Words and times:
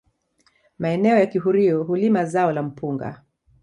Maeneo 0.79 1.19
ya 1.19 1.25
kihurio 1.25 1.83
hulima 1.83 2.25
zao 2.25 2.51
la 2.51 2.63
mpunga 2.63 3.23